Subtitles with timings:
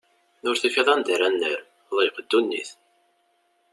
[0.47, 2.69] Ur tufiḍ anda ara nerr, teḍyeq ddunit.